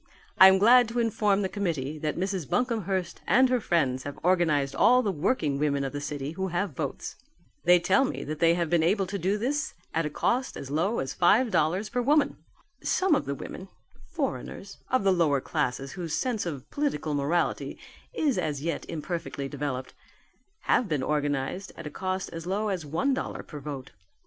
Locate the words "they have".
8.39-8.67